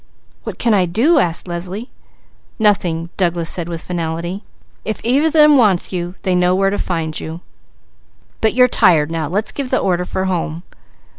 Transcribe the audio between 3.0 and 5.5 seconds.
Douglas said with finality. "If either of